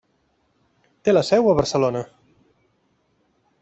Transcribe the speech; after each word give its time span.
Té 1.09 1.15
la 1.15 1.23
seu 1.29 1.51
a 1.51 1.55
Barcelona. 1.61 2.05